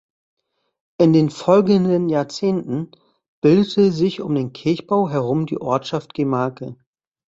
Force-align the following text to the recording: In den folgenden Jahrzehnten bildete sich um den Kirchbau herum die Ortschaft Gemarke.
In 0.97 1.13
den 1.13 1.29
folgenden 1.29 2.09
Jahrzehnten 2.09 2.89
bildete 3.41 3.91
sich 3.91 4.19
um 4.21 4.33
den 4.33 4.51
Kirchbau 4.51 5.09
herum 5.09 5.45
die 5.45 5.61
Ortschaft 5.61 6.15
Gemarke. 6.15 6.75